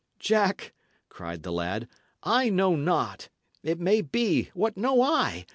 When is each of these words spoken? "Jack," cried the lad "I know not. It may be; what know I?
"Jack," 0.17 0.73
cried 1.09 1.43
the 1.43 1.51
lad 1.51 1.87
"I 2.23 2.49
know 2.49 2.75
not. 2.75 3.29
It 3.61 3.79
may 3.79 4.01
be; 4.01 4.49
what 4.55 4.75
know 4.75 5.03
I? 5.03 5.45